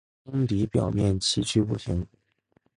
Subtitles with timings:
[0.25, 2.07] 坑底表面崎岖不平。